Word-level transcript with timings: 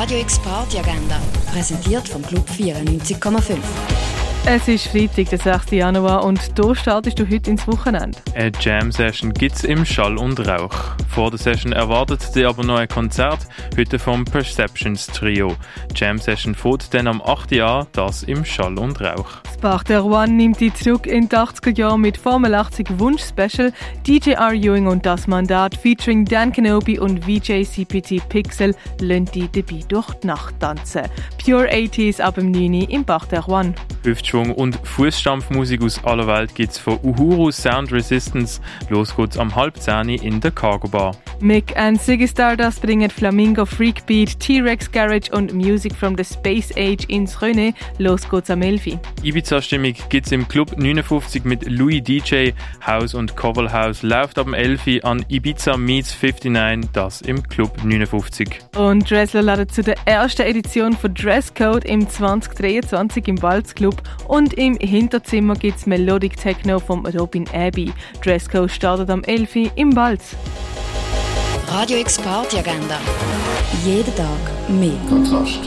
Radio 0.00 0.20
X 0.20 0.38
Party 0.38 0.78
Agenda, 0.78 1.20
präsentiert 1.52 2.08
vom 2.08 2.22
Club 2.22 2.48
94,5. 2.48 3.56
Es 4.46 4.68
ist 4.68 4.86
Freitag, 4.86 5.28
der 5.30 5.38
6. 5.40 5.72
Januar 5.72 6.22
und 6.22 6.40
hier 6.54 6.76
startest 6.76 7.18
du 7.18 7.28
heute 7.28 7.50
ins 7.50 7.66
Wochenende. 7.66 8.16
Eine 8.32 8.52
Jam-Session 8.60 9.32
gibt 9.32 9.56
es 9.56 9.64
im 9.64 9.84
Schall 9.84 10.16
und 10.16 10.38
Rauch. 10.46 10.94
Vor 11.08 11.30
der 11.30 11.38
Session 11.38 11.72
erwartet 11.72 12.34
dir 12.34 12.48
aber 12.48 12.64
noch 12.64 12.78
ein 12.78 12.88
Konzert, 12.88 13.40
heute 13.76 13.98
vom 13.98 14.24
Perceptions 14.24 15.06
Trio. 15.06 15.56
Jam-Session 15.94 16.54
fährt 16.54 16.92
dann 16.94 17.08
am 17.08 17.20
8. 17.20 17.52
Jahr, 17.52 17.88
das 17.92 18.22
im 18.22 18.44
Schall 18.44 18.78
und 18.78 19.00
Rauch. 19.00 19.28
Bach 19.60 19.82
der 19.82 20.04
One 20.04 20.28
nimmt 20.28 20.60
die 20.60 20.72
zurück 20.72 21.06
in 21.06 21.28
die 21.28 21.34
80er 21.34 21.76
Jahre 21.76 21.98
mit 21.98 22.16
Formel 22.16 22.54
80 22.54 22.98
Wunsch-Special, 22.98 23.72
DJ 24.06 24.32
R. 24.32 24.52
Ewing 24.52 24.86
und 24.86 25.04
das 25.04 25.26
Mandat 25.26 25.74
featuring 25.74 26.24
Dan 26.24 26.52
Kenobi 26.52 26.98
und 26.98 27.24
VJ 27.24 27.64
CPT 27.64 28.28
Pixel 28.28 28.76
lassen 29.00 29.24
die 29.34 29.48
dabei 29.50 29.80
durch 29.88 30.14
die 30.14 30.28
Nacht 30.28 30.60
tanzen. 30.60 31.02
Pure 31.44 31.68
80s 31.68 32.20
ab 32.20 32.36
dem 32.36 32.52
9. 32.52 32.82
im 32.82 33.04
Bach 33.04 33.26
der 33.26 33.48
One. 33.48 33.74
Hüftschwung 34.04 34.52
und 34.52 34.78
Fußstampfmusik 34.84 35.82
aus 35.82 36.04
aller 36.04 36.28
Welt 36.28 36.54
gibt's 36.54 36.78
von 36.78 37.00
Uhuru 37.02 37.50
Sound 37.50 37.90
Resistance. 37.90 38.60
Los 38.88 39.16
geht's 39.16 39.38
am 39.38 39.56
halb 39.56 39.76
10 39.76 40.08
in 40.08 40.40
der 40.40 40.52
Cargo 40.52 40.88
Bar. 40.88 41.07
Mick 41.40 41.76
and 41.76 42.00
Ziggy 42.00 42.26
Stardust 42.26 42.82
bringen 42.82 43.10
Flamingo 43.10 43.64
Freakbeat, 43.64 44.38
T-Rex 44.40 44.90
Garage 44.90 45.30
und 45.32 45.52
Music 45.52 45.94
from 45.94 46.16
the 46.16 46.24
Space 46.24 46.70
Age 46.76 47.04
ins 47.08 47.36
René. 47.38 47.74
Los 47.98 48.28
geht's 48.28 48.50
am 48.50 48.62
11. 48.62 48.98
Ibiza-Stimmung 49.22 49.94
gibt's 50.08 50.32
im 50.32 50.48
Club 50.48 50.76
59 50.76 51.44
mit 51.44 51.68
Louis 51.68 52.02
DJ. 52.02 52.50
House 52.84 53.14
und 53.14 53.36
Cover 53.36 53.72
House 53.72 54.02
läuft 54.02 54.38
ab 54.38 54.46
dem 54.46 54.54
11 54.54 55.04
an 55.04 55.24
Ibiza 55.28 55.76
Meets 55.76 56.16
59, 56.20 56.90
das 56.92 57.20
im 57.22 57.42
Club 57.42 57.84
59. 57.84 58.48
Und 58.76 59.08
Dressler 59.10 59.42
ladet 59.42 59.72
zu 59.72 59.82
der 59.82 59.96
ersten 60.06 60.42
Edition 60.42 60.92
von 60.92 61.14
Dresscode 61.14 61.84
im 61.84 62.08
2023 62.08 63.28
im 63.28 63.42
Walz 63.42 63.74
Club 63.74 64.02
und 64.26 64.54
im 64.54 64.76
Hinterzimmer 64.76 65.54
gibt's 65.54 65.86
Melodic 65.86 66.36
Techno 66.36 66.78
vom 66.78 67.06
Robin 67.06 67.46
Abbey. 67.52 67.92
Dresscode 68.24 68.70
startet 68.70 69.10
am 69.10 69.22
11 69.24 69.72
im 69.76 69.90
Balz. 69.90 70.36
Radio 71.70 71.98
X 71.98 72.18
Agenda. 72.58 72.98
Jeden 73.84 74.14
Tag 74.14 74.26
mehr. 74.68 74.98
Kontrast. 75.08 75.60